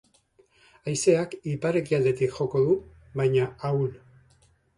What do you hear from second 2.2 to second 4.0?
joko du, baina ahul.